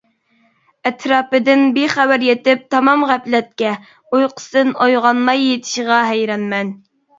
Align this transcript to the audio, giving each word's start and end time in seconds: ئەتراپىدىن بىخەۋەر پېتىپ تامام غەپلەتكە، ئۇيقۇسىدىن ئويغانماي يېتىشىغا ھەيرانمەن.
ئەتراپىدىن 0.89 1.61
بىخەۋەر 1.75 2.23
پېتىپ 2.31 2.65
تامام 2.77 3.05
غەپلەتكە، 3.11 3.75
ئۇيقۇسىدىن 3.75 4.75
ئويغانماي 4.89 5.47
يېتىشىغا 5.53 6.03
ھەيرانمەن. 6.11 6.77